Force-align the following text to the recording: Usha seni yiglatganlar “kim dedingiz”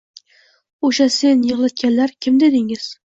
Usha 0.89 1.07
seni 1.17 1.47
yiglatganlar 1.49 2.15
“kim 2.21 2.41
dedingiz” 2.47 2.89